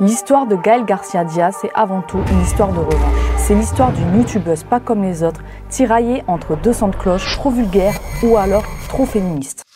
[0.00, 3.36] L'histoire de Gaël Garcia Diaz, c'est avant tout une histoire de revanche.
[3.36, 5.40] C'est l'histoire d'une youtubeuse pas comme les autres,
[5.70, 9.67] tiraillée entre deux sons de cloche, trop vulgaire ou alors trop féministe.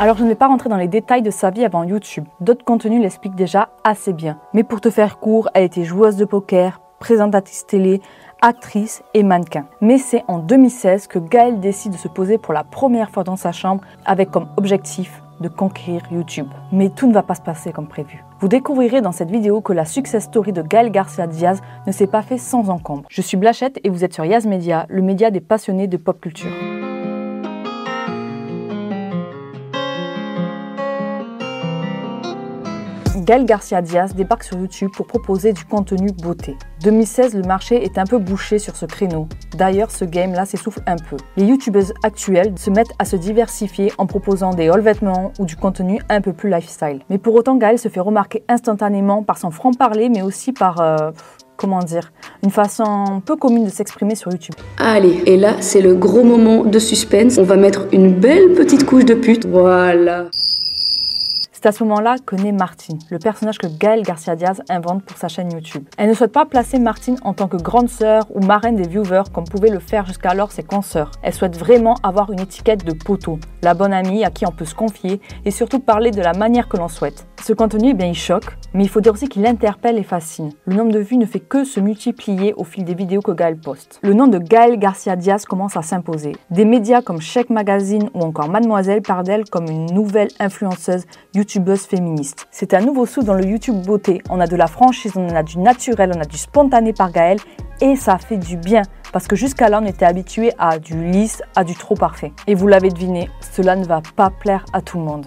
[0.00, 2.24] Alors je ne vais pas rentrer dans les détails de sa vie avant YouTube.
[2.40, 4.38] D'autres contenus l'expliquent déjà assez bien.
[4.54, 8.00] Mais pour te faire court, elle était joueuse de poker, présentatrice télé,
[8.40, 9.66] actrice et mannequin.
[9.82, 13.36] Mais c'est en 2016 que Gaëlle décide de se poser pour la première fois dans
[13.36, 16.48] sa chambre avec comme objectif de conquérir YouTube.
[16.72, 18.24] Mais tout ne va pas se passer comme prévu.
[18.38, 22.06] Vous découvrirez dans cette vidéo que la success story de Gaël Garcia Diaz ne s'est
[22.06, 23.04] pas fait sans encombre.
[23.10, 26.18] Je suis Blachette et vous êtes sur Yaz Media, le média des passionnés de pop
[26.22, 26.79] culture.
[33.30, 36.56] Gaël Garcia Diaz débarque sur YouTube pour proposer du contenu beauté.
[36.82, 39.28] 2016, le marché est un peu bouché sur ce créneau.
[39.56, 41.16] D'ailleurs, ce game-là s'essouffle un peu.
[41.36, 45.54] Les youtubeuses actuelles se mettent à se diversifier en proposant des hauls vêtements ou du
[45.54, 47.02] contenu un peu plus lifestyle.
[47.08, 50.80] Mais pour autant, Gaël se fait remarquer instantanément par son franc-parler, mais aussi par...
[50.80, 51.12] Euh,
[51.56, 52.10] comment dire,
[52.42, 54.54] une façon peu commune de s'exprimer sur YouTube.
[54.78, 57.38] Allez, et là, c'est le gros moment de suspense.
[57.38, 59.46] On va mettre une belle petite couche de pute.
[59.46, 60.24] Voilà.
[61.62, 65.18] C'est à ce moment-là que naît Martine, le personnage que Gaëlle Garcia Diaz invente pour
[65.18, 65.84] sa chaîne YouTube.
[65.98, 69.24] Elle ne souhaite pas placer Martine en tant que grande sœur ou marraine des viewers
[69.30, 71.10] comme pouvaient le faire jusqu'alors ses consoeurs.
[71.22, 74.64] Elle souhaite vraiment avoir une étiquette de poteau, la bonne amie à qui on peut
[74.64, 77.26] se confier et surtout parler de la manière que l'on souhaite.
[77.50, 80.52] Ce contenu, eh bien, il choque, mais il faut dire aussi qu'il interpelle et fascine.
[80.66, 83.58] Le nombre de vues ne fait que se multiplier au fil des vidéos que Gaël
[83.58, 83.98] poste.
[84.04, 86.36] Le nom de Gaël Garcia Diaz commence à s'imposer.
[86.52, 91.86] Des médias comme Check Magazine ou encore Mademoiselle parlent d'elle comme une nouvelle influenceuse youtubeuse
[91.86, 92.46] féministe.
[92.52, 94.22] C'est un nouveau sou dans le YouTube beauté.
[94.30, 97.40] On a de la franchise, on a du naturel, on a du spontané par Gaël
[97.80, 101.42] et ça fait du bien parce que jusqu'à là on était habitué à du lisse,
[101.56, 102.32] à du trop parfait.
[102.46, 105.26] Et vous l'avez deviné, cela ne va pas plaire à tout le monde.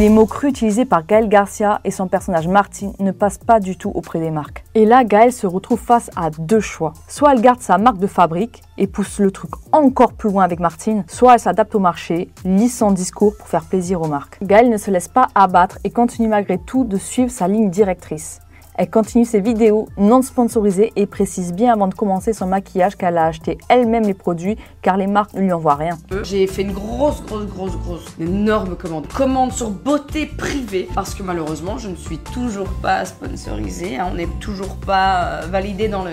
[0.00, 3.76] Les mots crus utilisés par Gaël Garcia et son personnage Martine ne passent pas du
[3.76, 4.64] tout auprès des marques.
[4.74, 6.94] Et là, Gaël se retrouve face à deux choix.
[7.06, 10.58] Soit elle garde sa marque de fabrique et pousse le truc encore plus loin avec
[10.58, 14.38] Martine, soit elle s'adapte au marché, lit son discours pour faire plaisir aux marques.
[14.42, 18.40] Gaël ne se laisse pas abattre et continue malgré tout de suivre sa ligne directrice.
[18.76, 23.18] Elle continue ses vidéos non sponsorisées et précise bien avant de commencer son maquillage qu'elle
[23.18, 25.98] a acheté elle-même les produits car les marques ne lui envoient rien.
[26.22, 29.06] J'ai fait une grosse, grosse, grosse, grosse, énorme commande.
[29.08, 33.98] Commande sur beauté privée parce que malheureusement je ne suis toujours pas sponsorisée.
[33.98, 34.08] Hein.
[34.10, 36.12] on n'est toujours pas euh, validé dans le,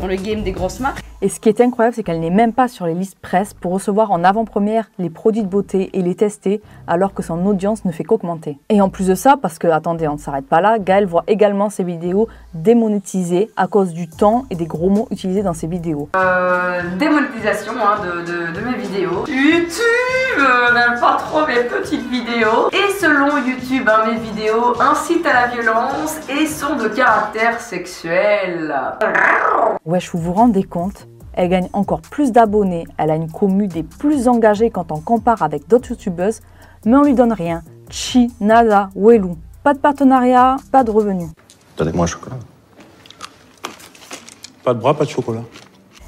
[0.00, 1.04] dans le game des grosses marques.
[1.20, 3.72] Et ce qui est incroyable, c'est qu'elle n'est même pas sur les listes presse pour
[3.72, 7.90] recevoir en avant-première les produits de beauté et les tester, alors que son audience ne
[7.90, 8.56] fait qu'augmenter.
[8.68, 11.24] Et en plus de ça, parce que, attendez, on ne s'arrête pas là, Gaël voit
[11.26, 15.66] également ses vidéos démonétisées à cause du temps et des gros mots utilisés dans ses
[15.66, 16.08] vidéos.
[16.14, 19.24] Euh, démonétisation hein, de, de, mes vidéos.
[19.26, 22.70] YouTube euh, n'aime pas trop mes petites vidéos.
[22.72, 28.72] Et selon YouTube, hein, mes vidéos incitent à la violence et sont de caractère sexuel.
[29.84, 31.08] Wesh, vous vous rendez compte?
[31.32, 35.42] Elle gagne encore plus d'abonnés, elle a une commu des plus engagées quand on compare
[35.42, 36.40] avec d'autres youtubeuses,
[36.84, 37.62] mais on lui donne rien.
[37.90, 39.36] Chi, nada, welou.
[39.64, 41.30] Pas de partenariat, pas de revenus.
[41.76, 42.36] Donnez-moi un chocolat.
[44.62, 45.42] Pas de bras, pas de chocolat.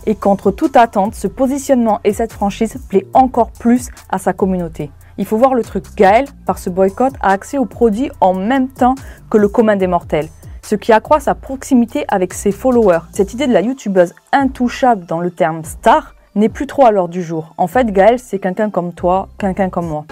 [0.06, 4.90] Et contre toute attente, ce positionnement et cette franchise plaît encore plus à sa communauté.
[5.20, 5.84] Il faut voir le truc.
[5.96, 8.94] Gaël, par ce boycott, a accès aux produits en même temps
[9.30, 10.28] que le commun des mortels
[10.62, 13.00] ce qui accroît sa proximité avec ses followers.
[13.12, 17.12] Cette idée de la youtubeuse intouchable dans le terme star n'est plus trop à l'ordre
[17.12, 17.54] du jour.
[17.56, 20.04] En fait, Gaël, c'est quelqu'un comme toi, quelqu'un comme moi.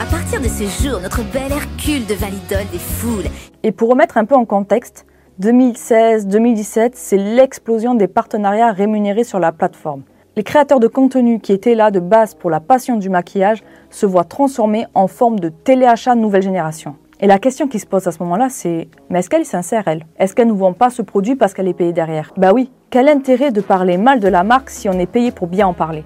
[0.00, 3.30] À partir de ce jour, notre bel Hercule de Validol des foules.
[3.62, 5.06] Et pour remettre un peu en contexte,
[5.40, 10.02] 2016-2017, c'est l'explosion des partenariats rémunérés sur la plateforme.
[10.38, 14.04] Les créateurs de contenu qui étaient là de base pour la passion du maquillage se
[14.04, 16.94] voient transformés en forme de téléachat nouvelle génération.
[17.20, 19.84] Et la question qui se pose à ce moment-là, c'est mais est-ce qu'elle est sincère,
[19.88, 20.04] elle?
[20.18, 22.34] Est-ce qu'elle ne vend pas ce produit parce qu'elle est payée derrière?
[22.36, 22.70] Bah oui.
[22.90, 25.72] Quel intérêt de parler mal de la marque si on est payé pour bien en
[25.72, 26.04] parler?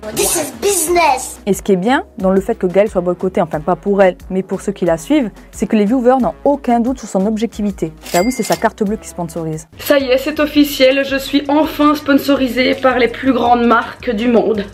[0.81, 3.77] Business Et ce qui est bien dans le fait que Gaëlle soit boycottée, enfin pas
[3.77, 6.99] pour elle, mais pour ceux qui la suivent, c'est que les viewers n'ont aucun doute
[6.99, 7.93] sur son objectivité.
[8.13, 9.69] Bah oui, c'est sa carte bleue qui sponsorise.
[9.79, 14.29] Ça y est, c'est officiel, je suis enfin sponsorisée par les plus grandes marques du
[14.29, 14.65] monde.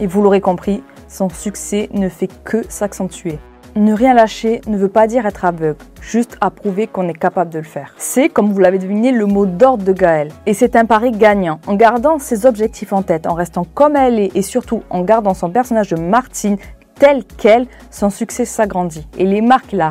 [0.00, 3.38] Et vous l'aurez compris, son succès ne fait que s'accentuer.
[3.74, 7.50] Ne rien lâcher ne veut pas dire être aveugle, juste à prouver qu'on est capable
[7.50, 7.94] de le faire.
[7.96, 10.28] C'est, comme vous l'avez deviné, le mot d'ordre de Gaël.
[10.44, 11.58] Et c'est un pari gagnant.
[11.66, 15.32] En gardant ses objectifs en tête, en restant comme elle est et surtout en gardant
[15.32, 16.58] son personnage de Martine
[16.96, 19.06] tel quel, son succès s'agrandit.
[19.16, 19.90] Et les marques qu'il a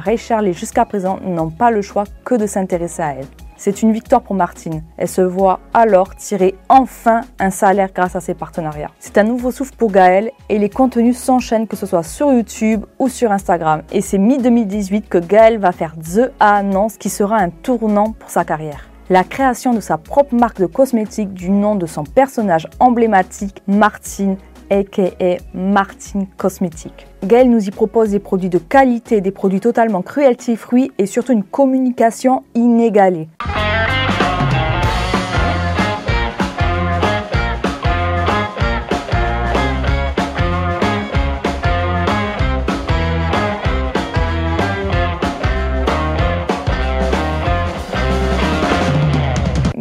[0.52, 3.26] jusqu'à présent n'ont pas le choix que de s'intéresser à elle.
[3.64, 4.82] C'est une victoire pour Martine.
[4.98, 8.90] Elle se voit alors tirer enfin un salaire grâce à ses partenariats.
[8.98, 12.86] C'est un nouveau souffle pour Gaël et les contenus s'enchaînent que ce soit sur YouTube
[12.98, 13.84] ou sur Instagram.
[13.92, 18.44] Et c'est mi-2018 que Gaël va faire The Annonce qui sera un tournant pour sa
[18.44, 23.62] carrière la création de sa propre marque de cosmétiques du nom de son personnage emblématique,
[23.68, 24.38] Martine,
[24.72, 27.06] aka Martine Cosmétique.
[27.24, 31.44] Gaël nous y propose des produits de qualité, des produits totalement cruelty-free et surtout une
[31.44, 33.28] communication inégalée.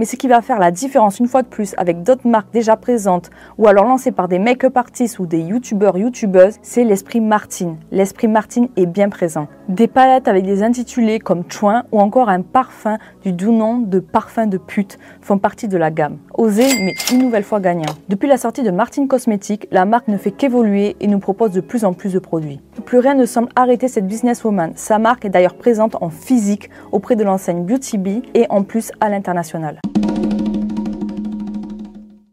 [0.01, 2.75] Mais ce qui va faire la différence une fois de plus avec d'autres marques déjà
[2.75, 7.77] présentes ou alors lancées par des make-up artistes ou des youtubeurs, youtubeuses, c'est l'esprit Martine.
[7.93, 9.47] L'esprit Martine est bien présent.
[9.69, 14.01] Des palettes avec des intitulés comme Chouin ou encore un parfum du doux nom de
[14.01, 16.17] parfum de pute font partie de la gamme.
[16.33, 17.93] Osé, mais une nouvelle fois gagnant.
[18.09, 21.61] Depuis la sortie de Martine Cosmétiques, la marque ne fait qu'évoluer et nous propose de
[21.61, 22.59] plus en plus de produits.
[22.87, 24.73] Plus rien ne semble arrêter cette businesswoman.
[24.77, 28.93] Sa marque est d'ailleurs présente en physique auprès de l'enseigne Beauty Bee et en plus
[29.03, 29.79] à l'international.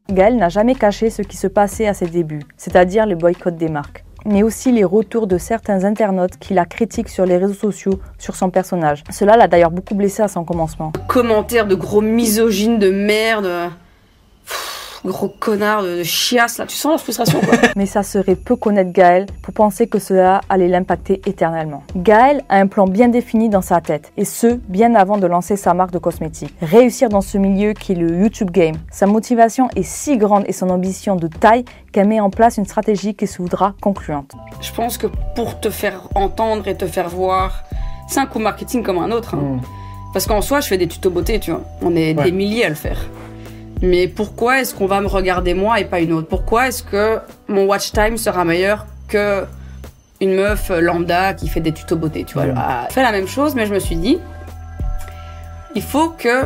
[0.10, 3.68] Gaël n'a jamais caché ce qui se passait à ses débuts, c'est-à-dire le boycott des
[3.68, 8.00] marques, mais aussi les retours de certains internautes qui la critiquent sur les réseaux sociaux
[8.18, 9.04] sur son personnage.
[9.10, 10.94] Cela l'a d'ailleurs beaucoup blessé à son commencement.
[11.08, 13.50] Commentaires de gros misogynes de merde
[15.08, 17.58] gros connard de, chiasse là, tu sens la frustration quoi.
[17.76, 21.84] Mais ça serait peu connaître Gaël pour penser que cela allait l'impacter éternellement.
[21.96, 25.56] Gaël a un plan bien défini dans sa tête, et ce, bien avant de lancer
[25.56, 26.54] sa marque de cosmétiques.
[26.62, 28.76] Réussir dans ce milieu qui est le YouTube Game.
[28.92, 32.66] Sa motivation est si grande et son ambition de taille qu'elle met en place une
[32.66, 34.34] stratégie qui se voudra concluante.
[34.62, 37.64] Je pense que pour te faire entendre et te faire voir,
[38.08, 39.36] c'est un coup marketing comme un autre.
[39.36, 39.58] Hein.
[39.58, 39.62] Mm.
[40.14, 41.62] Parce qu'en soi, je fais des tutos beauté, tu vois.
[41.82, 42.98] On est des milliers à le faire.
[43.82, 46.28] Mais pourquoi est-ce qu'on va me regarder moi et pas une autre?
[46.28, 49.46] Pourquoi est-ce que mon watch time sera meilleur que
[50.20, 52.46] une meuf lambda qui fait des tutos beauté, tu vois?
[52.46, 54.18] Elle fait la même chose, mais je me suis dit,
[55.76, 56.46] il faut que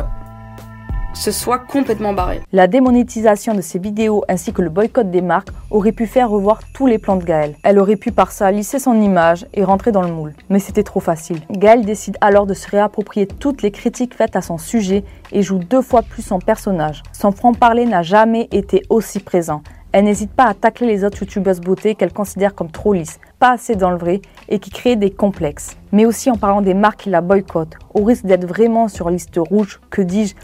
[1.14, 2.40] ce soit complètement barré.
[2.52, 6.60] La démonétisation de ces vidéos ainsi que le boycott des marques aurait pu faire revoir
[6.72, 7.54] tous les plans de Gaël.
[7.62, 10.34] Elle aurait pu par ça lisser son image et rentrer dans le moule.
[10.48, 11.40] Mais c'était trop facile.
[11.50, 15.58] Gaël décide alors de se réapproprier toutes les critiques faites à son sujet et joue
[15.58, 17.02] deux fois plus son personnage.
[17.12, 19.62] Son franc-parler n'a jamais été aussi présent.
[19.92, 23.52] Elle n'hésite pas à tacler les autres youtubeuses beauté qu'elle considère comme trop lisses, pas
[23.52, 25.76] assez dans le vrai et qui créent des complexes.
[25.92, 29.36] Mais aussi en parlant des marques qui la boycottent, au risque d'être vraiment sur liste
[29.36, 30.34] rouge, que dis-je,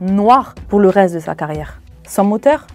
[0.00, 1.80] noir pour le reste de sa carrière.
[2.08, 2.66] Son moteur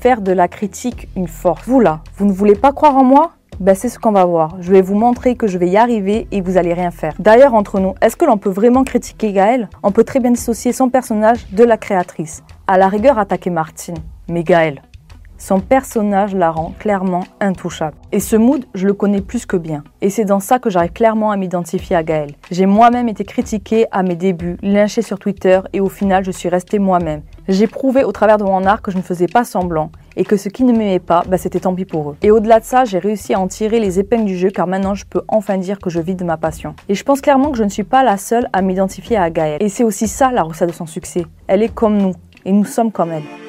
[0.00, 1.66] Faire de la critique une force.
[1.66, 3.32] Vous là, vous ne voulez pas croire en moi?
[3.60, 4.56] Ben, c'est ce qu'on va voir.
[4.60, 7.14] Je vais vous montrer que je vais y arriver et vous allez rien faire.
[7.18, 9.70] D'ailleurs, entre nous, est-ce que l'on peut vraiment critiquer Gaël?
[9.82, 12.42] On peut très bien dissocier son personnage de la créatrice.
[12.66, 13.96] À la rigueur, attaquer Martine.
[14.28, 14.82] Mais Gaël,
[15.38, 17.96] son personnage la rend clairement intouchable.
[18.12, 19.84] Et ce mood, je le connais plus que bien.
[20.00, 22.34] Et c'est dans ça que j'arrive clairement à m'identifier à Gaël.
[22.50, 26.48] J'ai moi-même été critiquée à mes débuts, lynchée sur Twitter, et au final, je suis
[26.48, 27.22] restée moi-même.
[27.48, 30.36] J'ai prouvé au travers de mon art que je ne faisais pas semblant et que
[30.36, 32.16] ceux qui ne m'aimaient pas, bah, c'était tant pis pour eux.
[32.22, 34.94] Et au-delà de ça, j'ai réussi à en tirer les épingles du jeu car maintenant
[34.94, 36.74] je peux enfin dire que je vis de ma passion.
[36.88, 39.58] Et je pense clairement que je ne suis pas la seule à m'identifier à Gaël.
[39.60, 41.24] Et c'est aussi ça la recette de son succès.
[41.46, 42.12] Elle est comme nous
[42.44, 43.45] et nous sommes comme elle.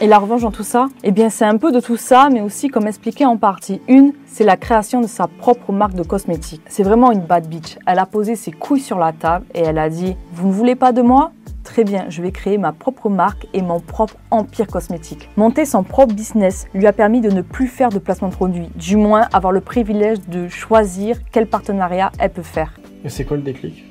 [0.00, 2.40] Et la revanche dans tout ça Eh bien, c'est un peu de tout ça, mais
[2.40, 3.80] aussi comme expliqué en partie.
[3.88, 6.62] Une, c'est la création de sa propre marque de cosmétiques.
[6.68, 7.78] C'est vraiment une bad bitch.
[7.84, 10.76] Elle a posé ses couilles sur la table et elle a dit Vous ne voulez
[10.76, 11.32] pas de moi?
[11.64, 15.28] Très bien, je vais créer ma propre marque et mon propre empire cosmétique.
[15.36, 18.70] Monter son propre business lui a permis de ne plus faire de placement de produits,
[18.76, 22.78] du moins avoir le privilège de choisir quel partenariat elle peut faire.
[23.04, 23.87] Et c'est quoi le déclic?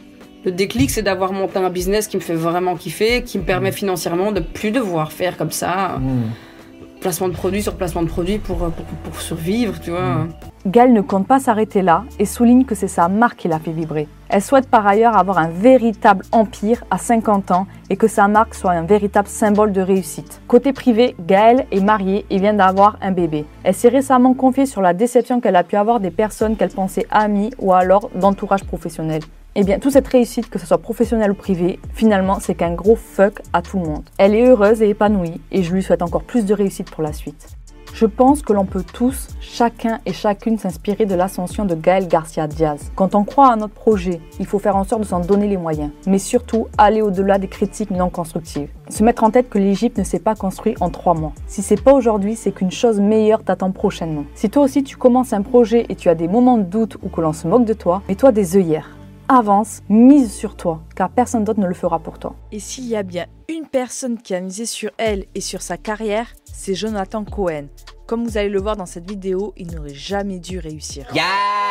[0.48, 3.72] Le déclic, c'est d'avoir monté un business qui me fait vraiment kiffer, qui me permet
[3.72, 3.82] mmh.
[3.82, 5.98] financièrement de plus devoir faire comme ça.
[6.00, 7.02] Mmh.
[7.02, 10.16] Placement de produits sur placement de produits pour, pour, survivre, tu vois.
[10.16, 10.30] Mmh.
[10.68, 13.74] Gal ne compte pas s'arrêter là et souligne que c'est sa marque qui l'a fait
[13.74, 14.08] vibrer.
[14.30, 18.56] Elle souhaite par ailleurs avoir un véritable empire à 50 ans et que sa marque
[18.56, 20.40] soit un véritable symbole de réussite.
[20.48, 23.44] Côté privé, Gaëlle est mariée et vient d'avoir un bébé.
[23.64, 27.06] Elle s'est récemment confiée sur la déception qu'elle a pu avoir des personnes qu'elle pensait
[27.12, 29.22] amies ou alors d'entourage professionnel.
[29.60, 32.96] Eh bien, toute cette réussite, que ce soit professionnelle ou privée, finalement, c'est qu'un gros
[32.96, 34.04] fuck à tout le monde.
[34.20, 37.12] Elle est heureuse et épanouie, et je lui souhaite encore plus de réussite pour la
[37.12, 37.48] suite.
[37.92, 42.46] Je pense que l'on peut tous, chacun et chacune s'inspirer de l'ascension de Gaël Garcia
[42.46, 42.92] Diaz.
[42.94, 45.58] Quand on croit à notre projet, il faut faire en sorte de s'en donner les
[45.58, 48.70] moyens, mais surtout aller au-delà des critiques non constructives.
[48.90, 51.34] Se mettre en tête que l'Égypte ne s'est pas construite en trois mois.
[51.48, 54.26] Si c'est pas aujourd'hui, c'est qu'une chose meilleure t'attend prochainement.
[54.36, 57.10] Si toi aussi tu commences un projet et tu as des moments de doute ou
[57.10, 58.97] que l'on se moque de toi, mets-toi des œillères
[59.30, 62.36] avance, mise sur toi, car personne d'autre ne le fera pour toi.
[62.52, 65.78] Et s'il y a bien une personne qui a misé sur elle et sur sa
[65.78, 67.68] carrière, c'est Jonathan Cohen.
[68.06, 71.08] Comme vous allez le voir dans cette vidéo, il n'aurait jamais dû réussir.
[71.14, 71.67] Yeah